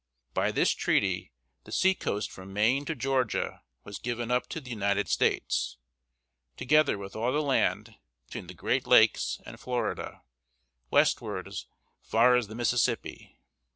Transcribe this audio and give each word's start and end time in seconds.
By 0.33 0.51
this 0.51 0.71
treaty 0.71 1.31
the 1.63 1.71
seacoast 1.71 2.31
from 2.31 2.51
Maine 2.51 2.85
to 2.85 2.95
Georgia 2.95 3.61
was 3.83 3.99
given 3.99 4.31
up 4.31 4.49
to 4.49 4.59
the 4.59 4.71
United 4.71 5.07
States, 5.07 5.77
together 6.57 6.97
with 6.97 7.15
all 7.15 7.31
the 7.31 7.39
land 7.39 7.93
between 8.25 8.47
the 8.47 8.55
Great 8.55 8.87
Lakes 8.87 9.39
and 9.45 9.59
Florida, 9.59 10.23
westward 10.89 11.47
as 11.47 11.67
far 12.01 12.35
as 12.35 12.47
the 12.47 12.55
Mississippi. 12.55 13.37